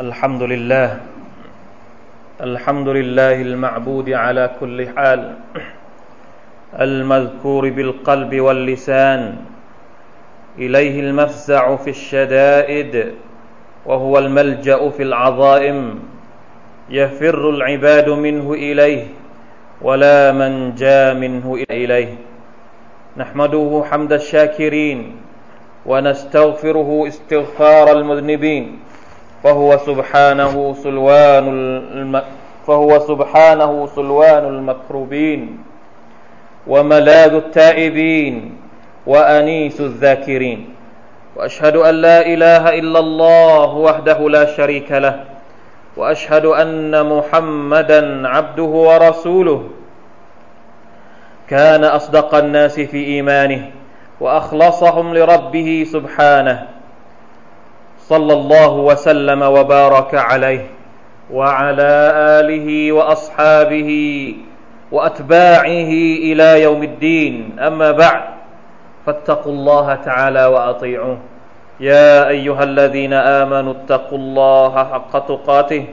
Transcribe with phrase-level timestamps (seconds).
[0.00, 1.00] الحمد لله
[2.40, 5.34] الحمد لله المعبود على كل حال
[6.80, 9.36] المذكور بالقلب واللسان
[10.58, 13.14] إليه المفزع في الشدائد
[13.86, 15.98] وهو الملجأ في العظائم
[16.90, 19.04] يفر العباد منه إليه
[19.82, 22.14] ولا من جاء منه إليه.
[23.16, 25.16] نحمده حمد الشاكرين
[25.86, 28.78] ونستغفره استغفار المذنبين.
[29.42, 31.48] فهو سبحانه سلوان
[31.92, 32.22] الم...
[32.66, 35.58] فهو سبحانه سلوان المكروبين
[36.66, 38.56] وملاذ التائبين
[39.06, 40.74] وأنيس الذاكرين.
[41.36, 45.24] وأشهد أن لا إله إلا الله وحده لا شريك له
[45.96, 49.64] وأشهد أن محمدا عبده ورسوله.
[51.48, 53.70] كان أصدق الناس في إيمانه
[54.20, 56.77] وأخلصهم لربه سبحانه.
[58.09, 60.63] صلى الله وسلم وبارك عليه
[61.31, 61.93] وعلى
[62.39, 63.89] اله واصحابه
[64.91, 65.91] واتباعه
[66.29, 68.23] الى يوم الدين اما بعد
[69.05, 71.17] فاتقوا الله تعالى واطيعوه
[71.79, 75.83] يا ايها الذين امنوا اتقوا الله حق تقاته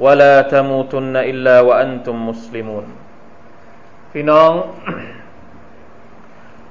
[0.00, 2.86] ولا تموتن الا وانتم مسلمون
[4.12, 4.52] พี่น้อง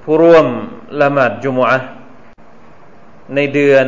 [0.04, 0.48] ผู้ร่วม
[1.02, 1.78] ละหมาดจุมอะ
[3.36, 3.86] ในเดือน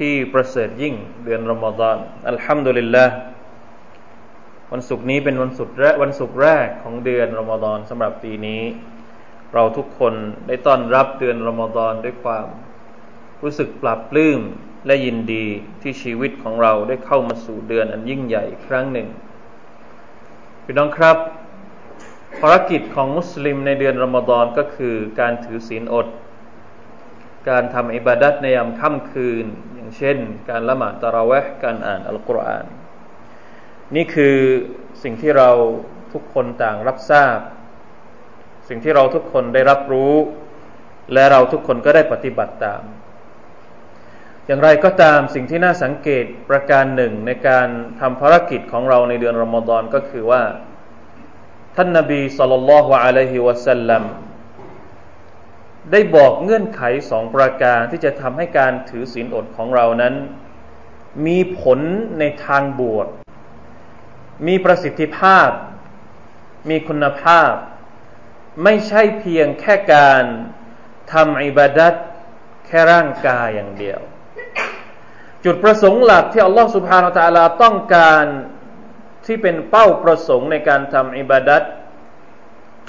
[0.00, 1.96] ที่ประเสริฐยิ่งเดือนรอมฎอน
[2.28, 3.06] อัลฮัมดุลิลละ
[4.72, 8.62] วันศุกร์นี้เป็นวันศุกร์แรกวันศุกร์แรกของเดือนรอมฎอนสำหรับปีนี้
[9.54, 10.14] เราทุกคน
[10.46, 12.46] ได้ต้อนรับเดือนรอมฎอนด้วยความ
[13.42, 14.40] รู้สึกปรับปลื้ม
[14.86, 15.44] และยินดี
[15.82, 19.08] ที่ชีวิตของเราได้เข้ามาสู่เดือนอันยิ่งใหญ่ครั้งหนึ่ง
[20.64, 21.16] พี่น้องครับ
[22.40, 26.06] ภารกิจของมุสลิมในเดือนรอมฎอนก็คือการถือศีลอด
[27.48, 29.46] การทำอิบาดัตในยามค่ำคืน
[29.96, 30.16] เช่น
[30.50, 32.66] การละหมาดตะราเวห์การอ่านอัลกุรอาน
[33.96, 34.36] นี่คือ
[35.02, 35.50] สิ่งที่เรา
[36.12, 37.38] ทุกคนต่างรับทราบ
[38.68, 40.14] สิ่งที่เราทุกคนได้รับรู้
[41.12, 42.82] และเราทุกคนก็ได้ปฏิบัติตาม
[44.46, 47.68] อย่างไรก็ตามสิ่งที่น่าสังเกตประการหนึ่งในการ
[48.00, 50.42] ทำภารกิจของเราในเดือนรอมฎอนก็คือว่า
[51.76, 54.02] ท่านนบีสุลต่านละฮ์อะลัยฮิวะสัลลัม
[55.92, 60.14] ได้บอกเงื่อนไขสองประการที่จะทำให้การถือศีลอดของเรานั้น
[61.26, 61.78] มีผล
[62.18, 63.08] ในทางบวก
[64.46, 65.48] มีประสิทธิภาพ
[66.70, 67.52] มีคุณภาพ
[68.64, 70.24] ไม่ใช่เพียงแค่การ
[71.12, 71.94] ทำอิบาดัต
[72.66, 74.00] แค่ร่างกายอย่างเดียว
[75.44, 78.24] จุดประสงค์หลักที่อัลลอฮฺสุบฮานาตะลาต้องการ
[79.26, 81.62] ที่เป็นเป้าประสงค์ในการทำอิบาดัต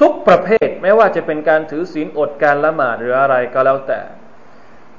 [0.01, 3.99] ทุกประเภทไม่ว่าจะเป็นการถือศีลอดการละหมาดหรืออะไรก็แล้วแต่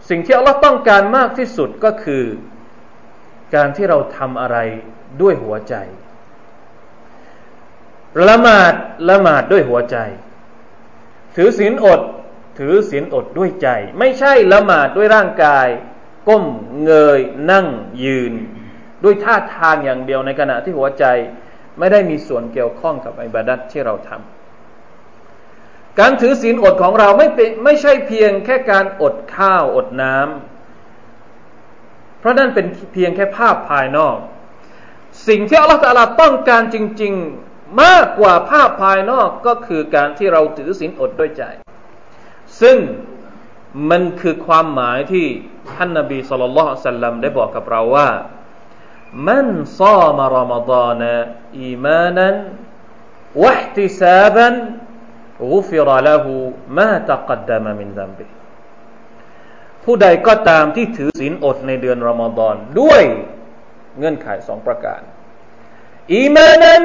[0.09, 2.25] สิ่งที่อัลลอฮ์ต้องการมากที่สุดก็คือ
[3.55, 4.59] การที่เราทำอะไร
[5.23, 5.75] ด้วยหัวใจ
[8.29, 8.75] ละหมาด
[9.11, 9.97] ละหมาดด้วยหัวใจ
[11.37, 12.01] ถือศีลอด
[12.59, 13.69] ถือศีลอดด้วยใจ
[13.99, 15.69] ไม่ใช่ละหมาดด้วยร่างกาย
[16.29, 16.45] ก้ม
[16.85, 17.21] เงย
[17.51, 17.67] นั่ง
[18.05, 18.33] ยืน
[19.05, 21.05] ด้วยท่าทางอย่างเดียวในขณะที่หัวใจ
[21.79, 24.42] ไม่ได้มีส่วนเกี่ยวข้องกับอิบาดัตที่เราทำ
[26.01, 34.17] การถือศีลอดของเราไม่เป็นไม่ใช่เพียงแค่การอดข้าวอดน้ำเพราะนั่นเป็นเพียงแค่ภาพภายนอก
[35.29, 37.15] สิ่งที่อัลลอฮฺตาลาต้องการจริง
[37.47, 41.43] ๆ มากกว่าภาพภายนอกก็คือการที่เราถือศีลอดด้วยใจ
[42.61, 42.79] ซึ่ง
[43.91, 45.27] มันคือความหมายที่
[45.71, 48.09] ท่านนบีสุลต่านสัลลัมได้บอกกับเราว่า
[49.29, 49.49] มัน
[49.81, 51.03] ซามารอมฎาน
[51.61, 52.37] อีมานัน
[53.43, 54.55] วะฮติซาบัน
[55.52, 56.26] غفر له
[56.78, 58.30] ما تقدم من ذنبه
[59.84, 63.04] ผู้ใดก็ตามที่ถือศีลอดในเดือนรอมฎอนด้วย
[63.98, 65.02] เงื่อนไขสองประการ
[66.14, 66.84] อีมานัน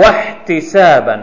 [0.00, 0.12] วะ
[0.48, 1.20] ติซาบัน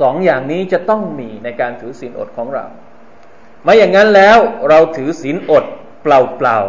[0.00, 2.66] สองอย่างนี้จะต้องมีในการถือศีลอดของเรา
[3.62, 5.64] ไม่อย่างนั้นแล้วเราถือศีลอด
[6.02, 6.60] เปล่า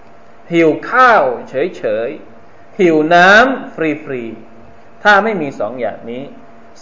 [0.00, 3.76] ๆหิวข้าวเฉยๆ หิวน้ำฟ
[4.12, 6.22] รีๆ ถ้าไม่มีสองอย่างนี้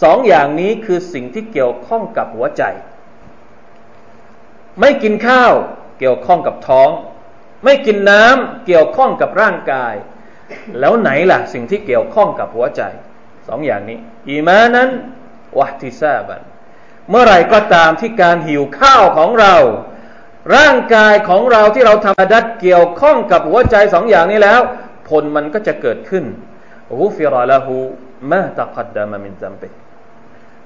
[0.02, 2.62] สองอย่างนี้คือสิ่งที่เกี่ยวข้องกับหัวใจ
[4.80, 5.52] ไม่กินข้าว
[5.98, 6.90] เกี่ยวข้องกับท้อง
[7.64, 9.94] ไม่กินน้ำเกี่ยวข้องกับร่างกาย
[10.80, 12.82] แล้วไหนล่ะ สิ่งที่เกี่ยวข้องกับหัวใจ
[13.48, 13.98] สองอย่างนี้
[14.28, 14.88] อีมานั้น
[15.58, 16.42] วะติซาบัน
[17.10, 19.56] เมื่อไรก็ตามที่การหิวข้าวของเรา
[20.56, 24.60] ร่างกายของเราที่เราทำดัดเกี่ยวข้องกับหัวใจสองอย่างนี้แล้ว
[25.08, 26.24] ผลมันก็จะเกิดขึ้น
[26.96, 27.58] รูฟิรอละ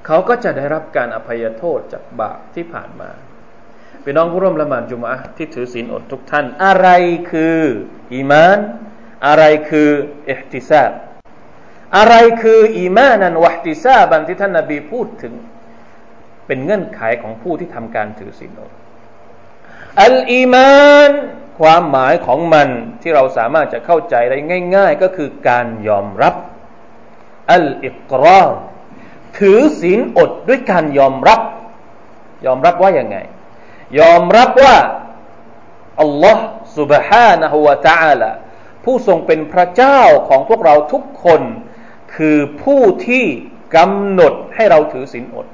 [0.07, 3.11] เขาก็จะได้รับการอภัยโทษจากบาปที่ผ่านมา
[4.03, 6.89] พี่น้องผู้ร่วมละหมาดจุมอะที่ถือศีลอดทุกท่าน อะไร
[7.31, 7.61] คือ
[8.15, 8.59] อีมาน
[9.27, 9.91] อะไรคือ
[10.31, 10.91] อิห์ติซาบ
[11.97, 15.35] อะไรคืออีมานันวะห์ติซาบันที่ท่านนาบีพูดถึง
[16.47, 18.73] เป็นเงื่อนไขของผู้ที่ทำการถือศีลอด
[20.03, 21.11] อัลอีมาน
[21.61, 22.69] ความหมายของมัน
[23.03, 24.39] ที่เราสามารถจะเข้าใจได้
[24.77, 26.35] ง่าย ๆ ก็คือการยอมรับ
[27.53, 28.45] อัลอิกรอ
[29.38, 31.42] ถือศีลอดด้วยการยอมรับ
[32.46, 33.18] ยอมรับว่าอย่างไง
[34.00, 34.76] ยอมรับว่า
[36.02, 36.46] อัลลอฮ์
[36.78, 38.32] سبحانه และ تعالى
[38.84, 41.42] ผู้ทรงเป็นพระเจ้าของพวกเราทุกคน
[42.16, 43.26] คือผู้ที่
[43.76, 45.48] กำหนดให้เราถือศีลอด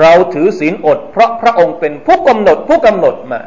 [0.00, 3.42] เราถือศีลอด เพราะพระองค์เป็นผู้กำหนดผู้กำหนดมา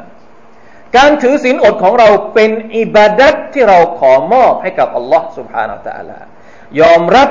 [0.97, 6.17] การถือศีลอดของเราเป็นอิบาดัตที่เราขอมอบให้กับอัลลอฮ์ سبحانه และ تعالى
[6.79, 7.29] ยอมรับ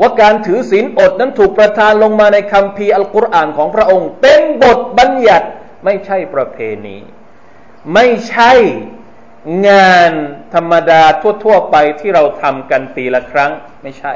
[0.00, 5.48] ว่าการถือศีลอดนั้นถูกประทานลงมาในคัมภีร์อัลกุรอานของพระองค์ เป็นบทบัญญัติ
[5.84, 6.96] ไม่ใช่ประเพณี
[7.94, 8.52] ไม่ใช่
[9.68, 10.12] งาน
[10.54, 11.02] ธรรมดา
[11.44, 13.50] ทั่วๆไปที่เราทำกันปีละครั้ง
[13.82, 14.14] ไม่ใช่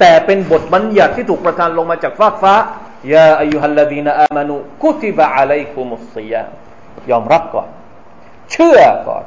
[0.00, 2.54] แต่เป็นบทบัญญัติที่ถูกประทานลงมาจากฟ้าฟ้า
[3.12, 6.42] ยาอายุฮัลลดีนอามานุกุติบะอะลัยคุมุสซิยา
[7.10, 7.68] ยอมรับก่อน
[8.52, 9.24] เชื่อก่อน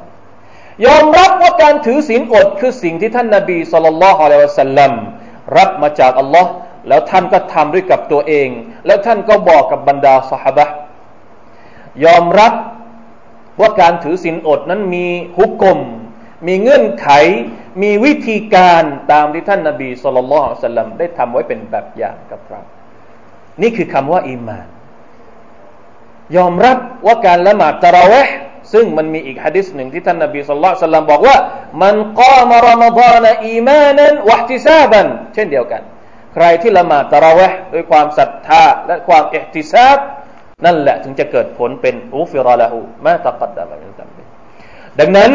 [0.86, 4.92] ยอมรับว่าการถือศีลอดคือสิ่งที่ท่านนาบีสุลต่านละฮ์อะลัยวะสัลลัม
[5.56, 6.50] รับมาจากอัลลอฮ์
[6.88, 8.48] แล้วท่านก็ทำด้วยกับตัวเอง
[8.86, 10.66] แล้วท่านก็บอกกับบรรดาสหบะ
[12.04, 12.52] ยอมรับ
[13.60, 15.06] ว่าการถือศีลอดนั้นมี
[15.38, 15.80] ฮุกกลม
[16.46, 17.08] มีเงื่อนไข
[17.82, 22.60] มีวิธีการตามที่ท่านนาบีสุลต่านสัลลัมได้ทำไว้เป็นแบบอย่างกับเรา
[23.62, 24.66] นี่คือคำว่าอีมาน
[26.36, 28.32] ยอมรับว่าการละหมาดตะเราะห์
[28.72, 31.36] ซึ่งมันมีอีกฮะดิษหนึ่งที่ท่านนบีสุลต่านสัลลัมบอกว่า
[31.82, 35.82] มันกามรอมฎานอีมานันวะติซาบันเช่นเดียวกัน
[36.34, 39.98] ใครที่ละหมาดตะเราะห์ด้วยความศรัทธาและความอิติซาบ
[40.64, 44.22] นั่นแหละถึงจะเกิดผลเป็นอูฟิรอละหูมาตะกัดดามินซัมบิ
[45.00, 45.30] ดังนั้น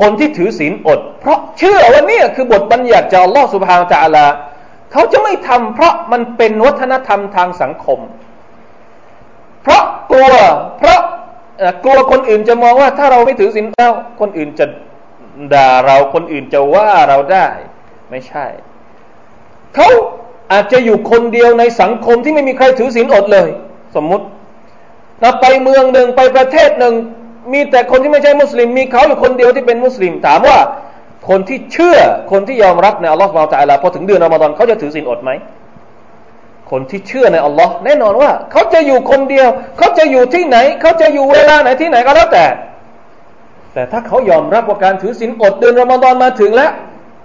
[0.00, 4.26] คนที่ถือศีลอด เพราะเชื่อว่านี่คือบทบัญญัติจากอัลลอฮฺสุบฮานตะอัลา
[4.92, 7.98] เขาจะไม่ทำเพราะมันเป็นวัฒนธรรมทางสังคม
[9.62, 9.82] เพราะ
[10.12, 10.34] กลัว
[10.78, 11.00] เพราะ
[11.84, 14.66] กลัวคนอื่นจะมองว่าถ้าเราไม่ถือศีลแล้วคนอื่นจะ
[15.54, 17.46] ด่าเราคนอื่นจะว่าเราได้
[18.10, 18.46] ไม่ใช่
[19.74, 19.88] เขา
[20.52, 23.48] อาจจะอยู่คนเดียวในสังคมที่ไม่มีใครถือศีลอดเลย
[23.96, 24.24] สมมุติ
[25.22, 26.94] นะไปเมืองหนึ่งไปประเทศหนึ่ง
[27.52, 30.58] มีแต่คนที่ไม่ใช่มุสลิม มีเขาอยู่คนเดียวที่เป็นมุสลิม ถามว่า
[31.28, 31.98] คนที่เชื่อ
[32.30, 35.30] คนที่ยอมรับในอัลลอฮฺสุบตะลาพอถึงเดือนอมฎอนเขาจะถือศีลอดไหม
[36.70, 42.46] คนที่เชื่อในอัลลอฮ์แน่นอนว่า เขาจะอยู่คนเดียว เขาจะอยู่ที่ไหน เขาจะอยู่เวลาไหนที่ไหนก็แล้วแต่
[43.74, 46.72] แต่ถ้าเขายอมรับว่าการถือศีลอดเดือนอมฎอนมาถึงแล้ว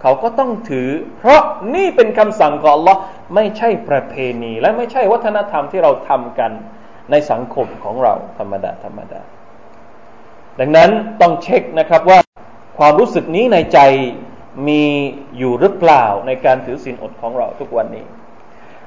[0.01, 0.89] เขาก็ต้องถือ
[1.19, 1.41] เพราะ
[1.75, 2.99] นี่เป็นคำสั่งของอัลลอฮ์
[3.35, 4.13] ไม่ใช่ประเพ
[4.43, 6.51] ณี และไม่ใช่วัฒนธรรมที่เราทำกัน
[7.11, 9.21] ในสังคมของเราธรรมดาธรรมดา
[10.59, 10.89] ดังนั้น
[11.21, 12.19] ต้องเช็คนะครับว่า
[12.77, 13.79] ความรู้สึกนี้ในใจ
[14.67, 14.83] มี
[15.37, 18.05] อยู่หรือเปล่าในการถือศีลอดของเราทุกวันนี้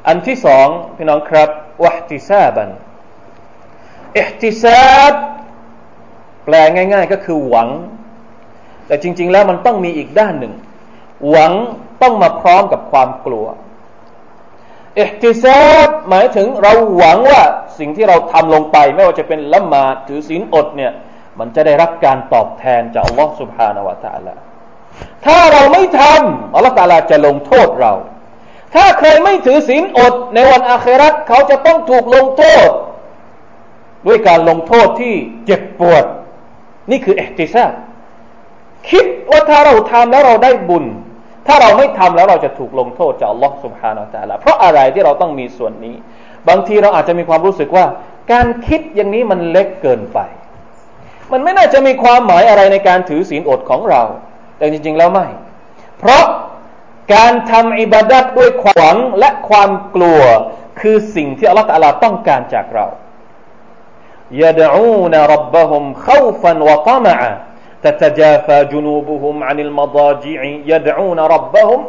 [0.06, 0.66] อันที่สอง
[0.96, 1.48] พี่น้องครับ
[1.84, 2.68] วัติซาบัน
[4.18, 5.14] อิหติซาบ
[6.44, 7.68] แปลง่าย ๆ ก็คือหวัง
[8.86, 10.54] แต่จริง ๆ แล้วมันต้องมีอีกด้านหนึ่ง
[11.30, 11.52] หวัง
[12.02, 13.46] ต้องมาพร้อมกับความกลัว
[15.00, 17.42] อิหติซาบหมายถึงเราหวังว่า
[17.78, 20.92] สิ่งที่เราทำลงไป ไม่ว่าจะเป็นละหมาดถือศีลอดเนี่ย
[21.38, 24.34] มันจะได้รับการตอบแทนจากอัลลอฮฺสุบฮานาวะตะละ
[25.24, 27.92] ถ้าเราไม่ทำอัลลอฮฺตะลาจะลงโทษเรา
[28.74, 32.68] ถ้าใครไม่ถือศีลอดในวันอาครัตเขาจะต้องถูกลงโทษ
[34.06, 35.14] ด้วยการลงโทษที่
[35.46, 36.04] เจ็บปวด
[36.90, 37.64] นี่คือเอติซา
[38.90, 40.84] คิดว่าถ้าเราทำแล้วเราได้บุญ
[41.46, 45.96] ถ้าเราไม่ทำแล้วเราจะถูกลงโทษจากอัลลอฮ์สุบฮานาอัลลอเพราะอะไรที่เราต้องมีส่วนนี้
[46.48, 47.86] บางทีเราอาจจะมีความรู้สึกว่า
[48.32, 50.18] การคิดอย่างนี้มันเล็กเกินไป
[51.32, 54.02] มันไม่น่าจะมีความหมายอะไรในการถือศีลอดของเรา
[54.58, 55.26] แต่จริง ๆ แล้วไม่
[55.98, 56.24] เพราะ
[57.13, 60.21] การทำอิบาดัตด้วยความหวังและความกลัว
[60.79, 62.87] คือสิ่งที่อัลลอฮฺตะลาต้องการจากเรา
[64.43, 67.31] يدعون ربهم خوفا وطمعا
[67.85, 70.39] تتجافى جنوبهم عن المضاجع
[70.71, 71.79] يدعون ربهم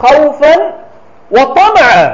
[0.00, 0.54] خوفا
[1.36, 2.06] وطمعا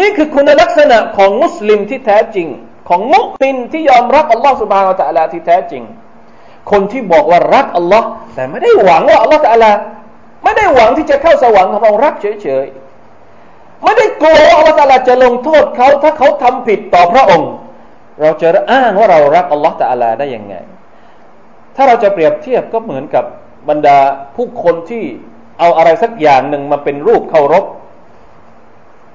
[0.00, 2.48] นี่คือคุณลักษณะของมุสลิมที่แท้จริง
[2.88, 5.82] ของมุสลิมที่ยอมรับอัลลอฮฺสุบฮานตะลาที่แท้จริง
[6.70, 9.70] คนที่บอกว่ารักอัลลอฮ์แต่ไม่ได้หวังว่าอัลลอฮฺตะลา
[10.43, 17.51] ไม่ได้หวังที่จะเข้าสวรรค์ของเรารักเฉยๆไม่ได้กลัวว่าอัลลอฮฺตะลาจะลงโทษเขาถ้าเขาทำผิดต่อพระองค์
[18.21, 20.55] เราจะอ้างว่าเรารักอัลลอฮฺตะลาได้ยังไง
[21.75, 23.25] ถ้าเราจะเปรียบเทียบก็เหมือนกับ
[23.69, 23.97] บรรดา
[24.35, 25.03] ผู้คนที่
[25.59, 27.65] เอาอะไรสักอย่างหนึ่งมาเป็นรูปเคารพ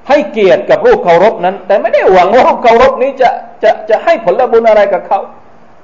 [0.08, 3.28] ให้เกียรติกับรูปเคารพนั้น แต่ไม่ได้หวังว่ารูปเคารพนี้จะ
[3.62, 5.20] จะจะให้ผลบุญอะไรกับเขา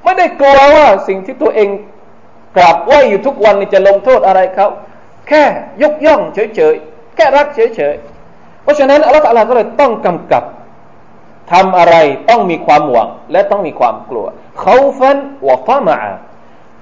[0.05, 1.69] ไม่ได้กลัวว่าสิ่งที่ตัวเอง
[2.57, 4.69] กราบไหว้อยู่ทุกวันนี่จะลงโทษอะไรเขา
[5.29, 5.43] แค่
[5.83, 10.45] ยกย่องเฉยๆ แค่รักเฉยๆ เพราะฉะนั้นอัลลอฮฺก็เลยต้องกำกับ
[11.53, 11.97] ทำอะไร
[12.31, 14.27] ต้องมีความหวังและต้องมีความกลัว
[14.61, 15.17] เขาฟัน
[15.49, 15.99] วะฟามา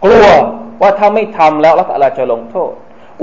[0.04, 0.26] กลัว
[0.82, 2.72] ว่าถ้าไม่ทำแล้วอัลลอฮฺจะลงโทษ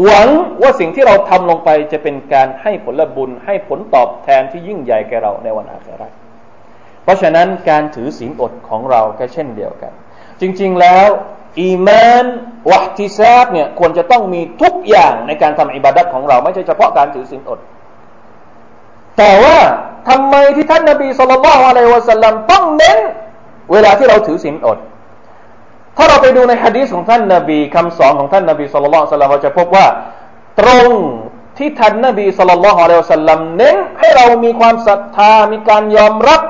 [0.03, 0.27] หวัง
[0.61, 6.09] ว่าสิ่งที่เราทำลงไปจะเป็นการให้ผลบุญ ให้ผลตอบแทนที่ยิ่งใหญ่แก่เราในวันอาครา
[7.03, 9.91] เพราะฉะนั้นการถือศีลอดของเราก็เช่นเดียวกัน
[10.41, 11.07] จริง ๆแล้ว
[11.61, 12.25] อีมาน
[12.71, 17.59] วะติซาบเนี่ยควรจะต้องมีทุกอย่างในการทำอิบาดัตของเรา ไม่ใช่เฉพาะการถือศีลอด
[19.17, 19.57] แต่ว่า
[20.09, 22.99] ทำไมที่ท่านนาบีสุลต่านอะลัยวะสัลลัมต้องเน้น
[23.71, 24.77] เวลาที่เราถือศีลอด
[25.97, 29.85] ถ้าเราไปดูในฮะดีษของท่านนาบีคำสอนของท่านนาบีสุลต่านละสัลลัมเราจะพบว่า
[30.59, 30.87] ตรง
[31.57, 36.41] ที่ท่านนาบีสุลต่านอะลัยวะสัลลัมเน้นให้เรามีความศรัทธามีการยอมรับ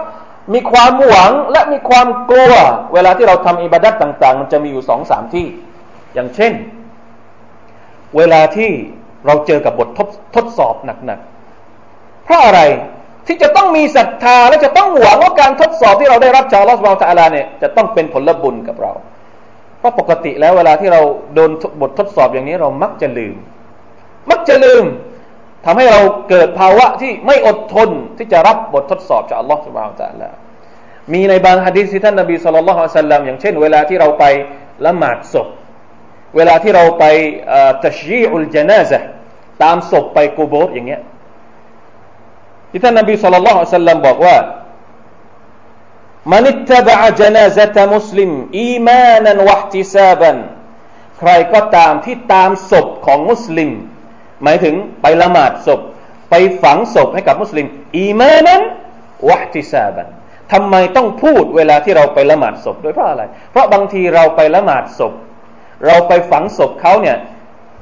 [0.53, 2.53] มีความหวังและมีความกลัว
[2.93, 5.45] เวลาที่เราทำอิบาดัตต่าง ๆ มันจะมีอยู่สองสามที่
[6.13, 6.53] อย่างเช่น
[8.17, 8.71] เวลาที่
[9.25, 10.75] เราเจอกับบททดทดสอบ
[11.05, 12.61] หนักๆ เพราะอะไร
[13.27, 18.91] ที่จะต้องมีศรัทธาและจะต้องหวังว่าการทดสอบที่เราได้รับจากลอสบานตะลาเนี่ยจะต้องเป็นผลบุญกับเรา
[19.79, 21.01] เพราะปกติแล้วเวลาที่เรา
[21.35, 21.51] โดน
[21.81, 23.35] บททดสอบอย่างนี้เรามักจะลืม
[24.29, 24.83] มักจะลืม
[25.69, 30.29] ทำให้เราเกิดภาวะที่ไม่อดทนที่จะรับบททดสอบจากอัลลอฮฺสุบฮานตะลา
[31.13, 34.25] มีในบางฮะดีษที่ท่านนบีสุลต่านละฮ์สัลลัมอย่างเช่น เวลาที่เราไป
[34.85, 35.47] ละหมาดศพ
[36.35, 37.05] เวลาที่เราไป
[37.85, 38.99] ตัชยีอุลจนาซะ
[39.63, 41.01] ตามศพไปกูโบสอย่างเงี้ย
[42.71, 44.37] ที่ท่านนบีสุลต่านละฮ์สัลลัมบอกว่า
[46.31, 48.31] มันอิตตบะจนาซะตมุสลิม
[48.61, 50.37] อีมานันวะติซาบัน
[51.19, 53.71] ใครก็ตามที่ตามศพของมุสลิม
[54.43, 55.79] หมายถึงไปละหมาดศพ
[56.29, 57.67] ไปฝังศพให้กับมุสลิม
[57.97, 58.61] อีมานั้น
[59.29, 60.07] วะติซาบัน
[60.53, 65.13] ทำไมต้องพูดเวลาที่เราไปละหมาดศพโดยเพราะอะไร เพราะบางทีเราไปละหมาดศพ
[65.87, 67.17] เราไปฝังศพเขาเนี่ย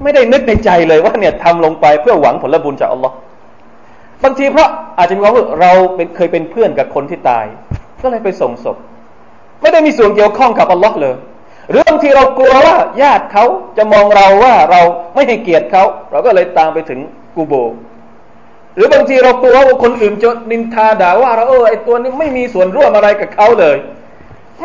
[0.03, 3.15] ไม่ได้นึกในใจเลยว่าเนี่ยทำลงไปเพื่อหวังผลบุญจากอัลลอฮ์
[4.23, 5.71] บางทีเพราะอาจจะมีความว่าเรา
[6.15, 7.45] เคยเป็นเพื่อนกับคนที่ตาย
[8.01, 8.77] ก็เลยไปส่งศพ
[9.61, 11.15] ไม่ได้มีส่วนเกี่ยวข้องกับอัลลอฮ์เลย
[11.69, 13.45] หรือบางทีเรากลัวว่าญาติเขา
[13.77, 14.81] จะมองเราว่าเรา
[15.15, 16.99] ไม่ให้เกียรติเขาเราก็เลยตามไปถึง
[17.35, 17.53] กูโบ
[18.75, 23.77] หรือบางทีเรากลัวว่าคนอื่นจะนินทาด่าว่าเราเออไอตัวนี้ไม่มีส่วนร่วมอะไรกับเขาเลย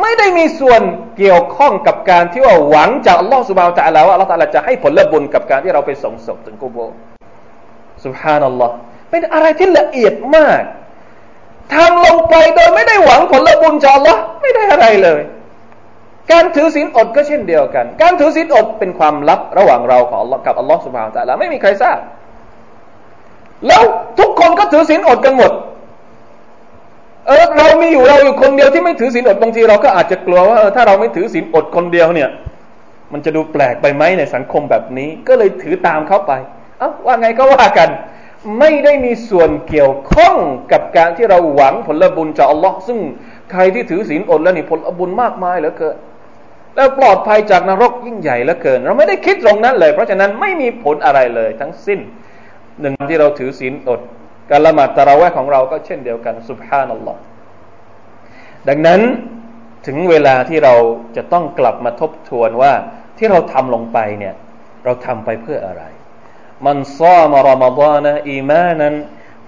[0.01, 0.81] ไม่ได้มีส่วน
[1.17, 6.77] เกี่ยวข้องกับการที่ว่าหวังจากอัลลอฮฺสุบานตะลาว่าอัลลอฮฺจะให้ผลบุญกับการที่เราไปส่งศพถึงกูโบ
[8.05, 8.73] สุบฮานัลลอฮ์
[9.09, 10.61] เป็นอะไรที่ละเอียดมาก
[11.73, 15.21] ทำลงไปโดยไม่ได้หวังผลบุญจากอัลลอฮ์ไม่ได้อะไรเลย
[16.31, 21.97] การถือศีลอดก็เช่นเดียวกัน การถือศีลอดเป็นความลับระหว่างเราของกับอัลลอฮ์สุบฮานตะลาไม่มีใครทราบ
[23.67, 23.81] แล้ว
[24.19, 25.51] ทุกคนก็ถือศีลอดกันหมด
[27.27, 32.29] เออเรามีอยู่เราอยู่คนเดียวที่ไม่ถือศีลอดบางทีเราก็อาจจะกลัวว่าเออถ้าเราไม่ถือศีลอดคนเดียวเนี่ย
[33.13, 36.33] มันจะดูแปลกไปไหมในสังคมแบบนี้ ก็เลยถือตามเขาไป
[36.79, 37.89] เอ้าว่าไงก็ว่ากัน
[38.59, 40.35] ไม่ได้มีส่วนเกี่ยวข้อง
[40.71, 42.99] กับการที่เราหวังผลบุญจากอัลลอฮ์ซึ่ง
[43.51, 45.95] ใครที่ถือศีลอดแล้วนี่ผลบุญมากมายเหลือเกิน
[46.75, 51.99] แล้วปลอดภัยจากนรกยิ่งใหญ่เหลือเกิน เราไม่ได้คิดตรงนั้นเลย เพราะฉะนั้นไม่มีผลอะไรเลยทั้งสิ้น
[52.81, 53.99] หนึ่งที่เราถือศีลอด
[54.49, 57.19] การละหมาดตะราะแวของเราก็เช่นเดียวกันสุบฮานัลลอฮ์
[58.69, 59.01] ดังนั้น
[59.85, 60.75] ถึงเวลาที่เรา
[61.15, 62.73] จะต้องกลับมาทบทวนว่า
[63.17, 64.35] ที่เราทำลงไปเนี่ย
[64.85, 65.83] เราทำไปเพื่ออะไร
[66.65, 68.93] มันซามรอมฎานอีมานัน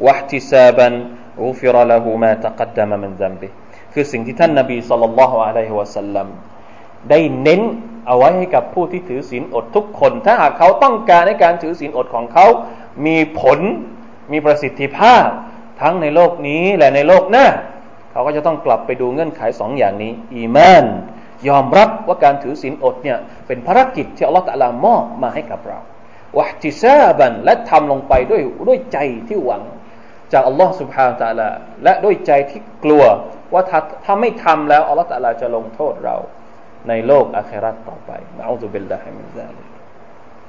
[0.07, 0.93] วะติซาบัน
[1.41, 3.47] อุฟิรละหูมาตะกัดดามะมันซัมบิ
[3.93, 6.27] คือสิ่งที่ท่านนบีสุลต่านละฮ์อะลัยฮิวะสัลลัม
[7.09, 7.61] ได้เน้น
[8.07, 12.45] เอาไว้ให้กับผู้ที่ถือศีลอดทุกคน ถ้าหากเขาต้องการในการถือศีลอดของเขา
[13.05, 13.59] มีผล
[14.31, 15.25] มีประสิทธิภาพ
[15.81, 17.47] ทั้งในโลกนี้และในโลกหน้า
[18.11, 20.85] เขาก็จะต้องกลับไปดูเงื่อนไขสองอย่างนี้ อีมาน
[21.47, 23.17] ยอมรับว่าการถือศีลอดเนี่ย
[23.47, 25.79] เป็นภารกิจที่อัลลอฮฺตะลามอบมาให้กับเรา
[26.37, 29.63] วะติซาบันและทำลงไปด้วยด้วยใจที่หวัง
[30.33, 31.49] จากอัลลอฮฺสุบฮานตะลา
[31.83, 33.03] และด้วยใจที่กลัว
[33.53, 36.15] ว่าถ้าถ้าไม่ทำแล้วอัลลอฮฺตะลาจะลงโทษเรา
[36.88, 39.68] ในโลกอาคราตต่อไปนะอูซุบิลลาฮิมินซาลิก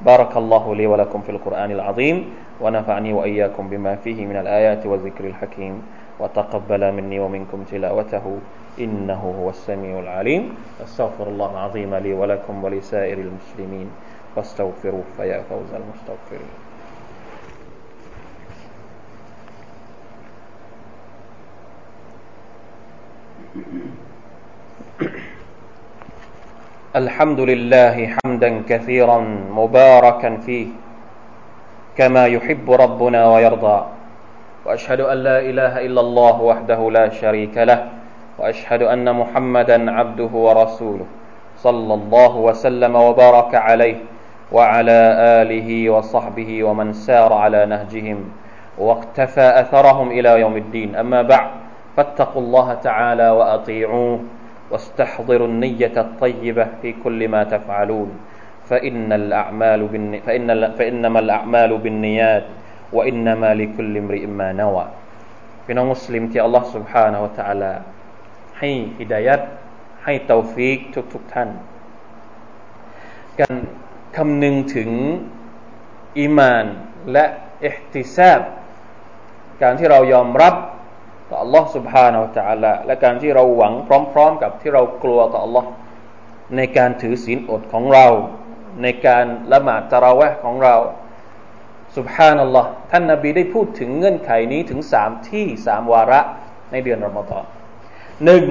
[0.10, 2.18] بارك الله لي ولكم في القرآن العظيم
[2.64, 5.84] ونفعني وإياكم بما فيه من الآيات والذكر الحكيم
[6.20, 8.26] وتقبل مني ومنكم تلاوته
[8.80, 13.90] إنه هو السميع العليم أستغفر الله العظيم لي ولكم ولسائر المسلمين
[14.36, 16.54] واستغفروه فيا فوز المستغفرين
[26.95, 29.19] الحمد لله حمدا كثيرا
[29.51, 30.67] مباركا فيه
[31.99, 33.79] كما يحب ربنا ويرضى.
[34.67, 37.91] وأشهد أن لا إله إلا الله وحده لا شريك له
[38.39, 41.07] وأشهد أن محمدا عبده ورسوله
[41.59, 43.97] صلى الله وسلم وبارك عليه
[44.53, 45.01] وعلى
[45.43, 48.19] آله وصحبه ومن سار على نهجهم
[48.79, 50.95] واقتفى أثرهم إلى يوم الدين.
[50.97, 51.51] أما بعد
[51.97, 54.21] فاتقوا الله تعالى وأطيعوه.
[54.72, 58.10] واستحضروا النية الطيبة في كل ما تفعلون
[58.70, 60.14] فإن الأعمال بالن...
[60.26, 60.48] فإن...
[60.78, 62.46] فإنما الأعمال بالنيات
[62.94, 64.86] وإنما لكل امرئ ما نوى
[65.66, 67.74] พี่น้องมุสลิมที่อัลลอฮ์ سبحانه และ تعالى
[68.60, 69.42] ให้ฮิดายัด
[70.04, 71.50] ให้เตาฟีกทุกทุกท่าน
[73.40, 73.56] การ
[74.18, 74.90] คำนึงถึง
[76.20, 76.66] อีมาน
[77.12, 77.26] และ
[77.66, 78.42] อิหติซาบ
[79.62, 80.56] การที่เรายอมรับ
[81.30, 83.74] ต่อ Allah سبحانه และ تعالى และการที่เราหวัง
[84.14, 85.66] พร้อมๆกับที่เรากลัวต่อ Allah
[86.58, 88.06] ในการถือศีลอดของเรา
[88.84, 90.76] ในการละหมาดตะราวะของเรา
[91.98, 96.22] สุบฮานัลลอฮ์ท่านนาบีได้พูดถึงเงื่อนไขนี้ถึงสามที่สามวาระ
[96.72, 97.44] ในเดือนรอมฎอน
[98.26, 98.44] หนึ่ง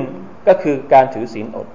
[0.47, 1.69] ก็คือการถือศีลอด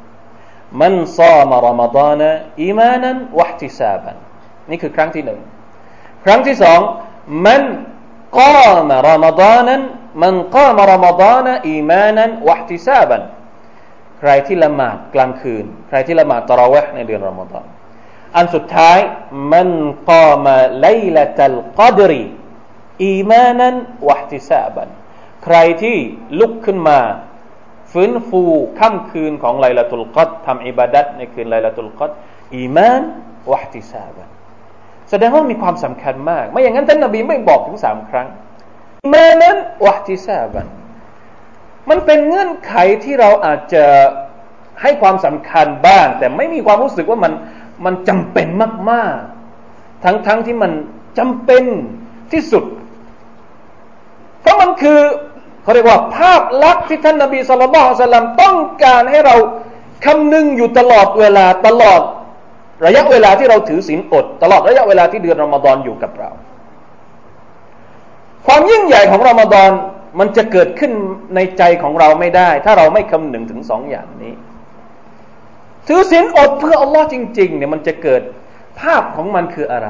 [0.81, 2.21] มันซามารอมฎาน
[2.61, 4.17] อีมานันวะติซาบัน
[4.69, 5.39] นี่คือครั้งที่หนึ่ง
[6.25, 6.79] ครั้งที่สอง
[7.45, 7.63] มัน
[8.39, 9.81] กามารอมฎานัน
[10.22, 13.22] มันกามารอมฎานอีมานันวะติซาบัน
[14.18, 17.64] ใครที่ละหมาดกลางคืน ใครที่ละหมาดตะราวะในเดือนรอมฎอน
[18.36, 18.98] อันสุดท้าย
[19.52, 19.68] มัน
[20.10, 22.24] กามาไลลตัลกอดรี
[23.04, 23.74] อีมานัน
[24.08, 24.88] วะติซาบัน
[25.44, 25.96] ใครที่
[26.40, 26.98] ลุกขึ้นมา
[27.92, 28.42] ฟื้นฟู
[28.80, 32.10] ค่ำคืนของไลลาตุลกัดทำอิบาดัตในคืนไลลาตุลกัด
[32.54, 33.02] อีมาน
[33.52, 34.28] วะติซาบัน
[35.10, 38.28] แสดงว่ามีความสำคัญมาก ไม่อย่างนั้นท่านนบีไม่บอกถึงสามครั้ง
[39.12, 40.66] มานั้นวะติซาบัน
[41.90, 42.74] มันเป็นเงื่อนไข
[43.04, 43.84] ที่เราอาจจะ
[44.82, 47.32] ให้ความสำคัญบ้าง แต่ไม่มีความรู้สึกว่ามัน
[47.84, 48.46] มันจำเป็น
[48.90, 49.16] มาก
[49.60, 50.72] ๆ ทั้งๆทที่มัน
[51.18, 51.64] จำเป็น
[52.32, 52.64] ที่สุด
[54.40, 55.00] เพราะมันคือ
[55.62, 59.34] เขาเรียกว่าภาพลักษณ์ที่ท่านนบีสุลต่านสลัมต้องการให้เรา
[60.04, 62.00] คำนึงอยู่ตลอดเวลาตลอด
[62.86, 66.30] ระยะเวลาที่เราถือศีลอด ตลอดระยะเวลาที่เดือนรอมฎอนอยู่กับเรา
[68.48, 69.70] ความยิ่งใหญ่ของรอมฎอน
[70.18, 70.92] มันจะเกิดขึ้น
[71.34, 74.34] ในใจของเราไม่ได้ ถ้าเราไม่คำนึงถึงสองอย่างนี้
[75.88, 78.22] ถือศีลอดเพื่ออัลลอฮ์จริง ๆ เนี่ยมันจะเกิด
[78.80, 79.88] ภาพของมันคืออะไร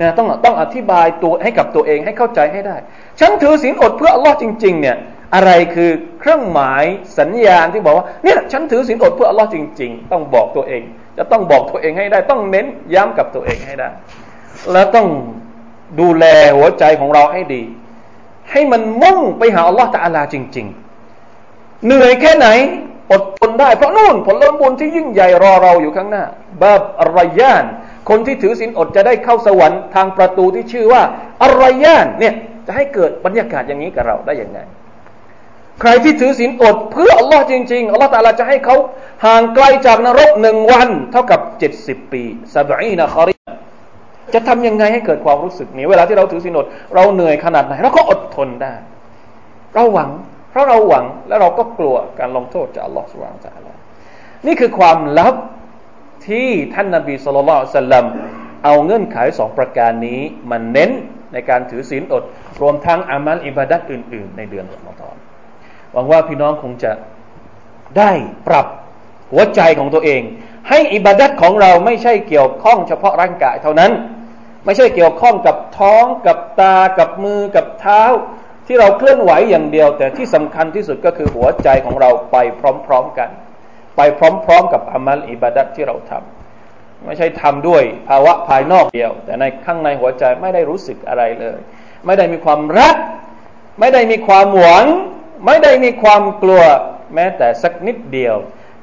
[0.00, 2.76] นะต้องต้องอธิบายตัวให้กับตัวเองให้เข้าใจให้ได้
[3.20, 4.96] ฉันถือศีลอดเพื่ออัลลอฮ์จริง ๆ เนี่ย
[5.34, 5.90] อะไรคือ
[6.20, 6.84] เครื่องหมาย
[7.18, 10.82] สัญญาณที่บอกว่าเนี่ยฉันถือศีลอดเพื่ออัลลอฮ์จริง ๆ ต้องบอกตัวเอง
[11.18, 13.88] จะต้องบอกตัวเองให้ได้ ต้องเน้นย้ำกับตัวเองให้ได้
[14.72, 15.06] แล้วต้อง
[16.00, 16.24] ดูแล
[16.56, 17.62] หัวใจของเราให้ดี
[18.50, 20.66] ให้มันมุ่งไปหาอัลลอฮ์ตาอัลาจริง
[21.26, 22.48] ๆ เหนื่อยแค่ไหน
[23.12, 26.24] อดทนได้ เพราะนู่นผลบุญที่ยิ่งใหญ่รอเราอยู่ข้างหน้า
[26.62, 27.64] บาบอรยาน
[28.08, 31.02] คนที่ถือศีลอดจะได้เข้าสวรรค์ทางประตูที่ชื่อว่า
[31.42, 32.34] อรยานเนี่ย
[32.66, 34.58] จะให้เกิดบรรยากาศอย่างนี้กับเราได้อย่างไง
[35.80, 38.76] ใครที่ถือศีลอดเพื่ออัลลอฮ์จริงๆอัลลอฮ์ตาลาจะให้เขา
[39.24, 42.22] ห่างไกลจากนรกหนึ่งวัน เท่ากับเจ็ดสิบปี
[42.54, 43.34] ซาบีนะคอริ
[44.34, 48.74] จะทำยังไงให้เกิดความรู้สึกนี้ เวลาที่เราถือศีลอดเราเหนื่อยขนาดไหนเราก็อดทนได้
[49.74, 50.10] เราหวัง
[50.50, 53.72] เพราะเราหวังและเราก็กลัวการลงโทษจากอัลลอฮฺสุบานตะลา
[54.46, 55.34] นี่คือความลับ
[56.28, 58.04] ที่ท่านนาบีสุลต่านสัลลัม
[58.64, 60.90] เอาเงื่อนไขสองประการนี้มันเน้น
[61.32, 62.22] ในการถือศีลอด
[62.62, 65.16] รวมทั้งอามัลอิบาดัตอื่น ๆ ในเดือนรอมฎอน
[65.92, 66.92] หวังว่าพี่น้องคงจะ
[67.98, 68.10] ได้
[68.48, 68.66] ปรับ
[69.32, 70.22] หัวใจของตัวเอง
[70.68, 73.90] ให้อิบาดัตของเราไม่ใช่เกี่ยวข้องเฉพาะร่างกายเท่านั้น
[74.64, 78.02] ไม่ใช่เกี่ยวข้องกับท้องกับตากับมือกับเท้า
[78.66, 82.36] ที่เราเคลื่อนไหวอย่างเดียว แต่ที่สำคัญที่สุดก็คือหัวใจของเราไป
[82.86, 83.30] พร้อมๆกัน
[83.96, 84.20] ไปพ
[84.50, 91.58] ร้อม ๆ กับอามัลอิบาดัตที่เราทำไม่ใช่ทำด้วยภาวะภายนอกเดียว แต่ในข้างในหัวใจไม่ได้รู้สึกอะไรเลย
[92.06, 92.96] ไม่ได้มีความรัก
[93.80, 94.84] ไม่ได้มีความหวัง
[95.46, 96.62] ไม่ได้มีความกลัว
[97.14, 98.36] แม้แต่สักนิดเดียว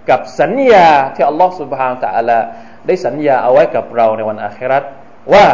[0.09, 2.39] กับสัญญาที่อัลลอฮฺسبحانه وتعالى
[2.87, 4.83] ได้สัญญาเอาไว้กับเราในวันอาคิเราะฮ์
[5.33, 5.45] ว่า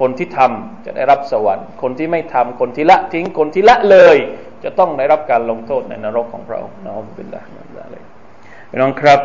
[0.00, 4.16] คนที่ทำจะได้รับสวรรค์ คนที่ไม่ทำคนที่ละทิ้งคนที่ละเลย
[4.64, 7.98] จะต้องได้รับการลงโทษในนรกของเราنعوذ بالله من ذلك
[8.70, 9.20] พี่น้องครับ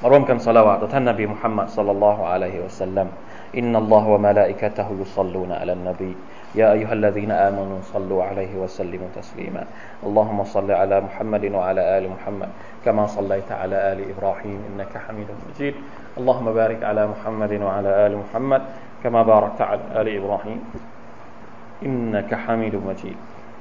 [0.00, 3.08] มาร่วมกันศอละวาตต่อท่านนบีมุฮัมมัดصلى الله عليه وسلم
[3.58, 6.10] อินนัลลอฮฺวะมะลาอิกะตะฮุยุศ็อลลูนอะลันนบี
[6.54, 9.66] يا أيها الذين آمنوا صلوا عليه وسلموا تسليما.
[10.06, 12.48] اللهم صل على محمد وعلى آل محمد
[12.84, 15.74] كما صليت على آل إبراهيم إنك حميد مجيد.
[16.18, 18.62] اللهم بارك على محمد وعلى آل محمد
[19.02, 20.60] كما باركت على آل إبراهيم
[21.82, 23.16] إنك حميد مجيد.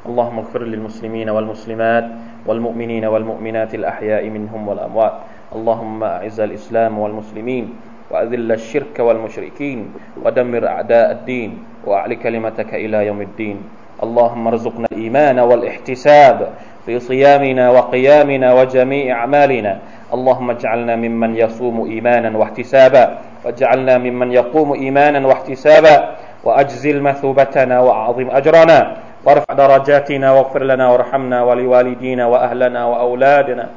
[0.05, 2.05] اللهم اغفر للمسلمين والمسلمات
[2.45, 5.13] والمؤمنين والمؤمنات الأحياء منهم والأموات.
[5.55, 7.65] اللهم أعز الإسلام والمسلمين.
[8.13, 9.93] وأذل الشرك والمشركين
[10.25, 13.57] ودمر أعداء الدين وأعل كلمتك إلى يوم الدين.
[14.03, 16.49] اللهم ارزقنا الإيمان والاحتساب
[16.85, 19.79] في صيامنا وقيامنا وجميع أعمالنا.
[20.13, 23.17] اللهم اجعلنا ممن يصوم إيمانا واحتسابا.
[23.45, 26.15] واجعلنا ممن يقوم إيمانا واحتسابا.
[26.43, 28.79] وأجزل مثوبتنا وأعظم أجرنا.
[29.25, 33.69] وارفع درجاتنا واغفر لنا وارحمنا ولوالدينا وأهلنا وأولادنا.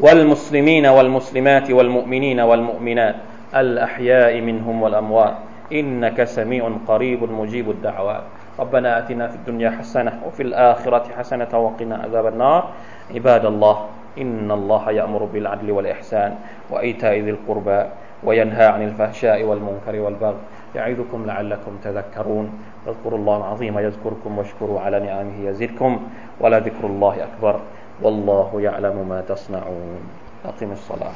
[0.00, 3.16] والمسلمين والمسلمات والمؤمنين والمؤمنات
[3.54, 5.34] الأحياء منهم والأموات.
[5.72, 8.22] إنك سميع قريب مجيب الدعوات.
[8.60, 12.68] ربنا آتنا في الدنيا حسنة وفي الآخرة حسنة وقنا عذاب النار.
[13.14, 13.86] عباد الله
[14.18, 16.34] إن الله يأمر بالعدل والإحسان
[16.70, 17.80] وإيتاء ذي القربى
[18.24, 20.40] وينهى عن الفحشاء والمنكر والبغي.
[20.74, 22.46] يعظكم لعلكم تذكرون.
[22.88, 26.00] اذكروا الله العظيم يذكركم واشكروا على نعمه يزدكم.
[26.40, 27.60] ولذكر الله أكبر.
[28.02, 30.00] والله يعلم ما تصنعون.
[30.44, 31.14] أقم الصلاة.